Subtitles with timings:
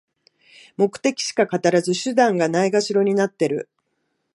[0.77, 3.69] 目的しか語らず、手段がないがしろになってる